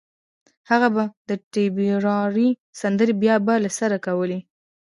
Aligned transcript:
هغه 0.69 0.87
به 0.95 1.03
د 1.29 1.31
ټيپيراري 1.51 2.49
سندره 2.79 3.13
بيا 3.21 3.35
بيا 3.45 3.55
له 3.63 3.69
سره 3.79 3.97
کوله 4.05 4.39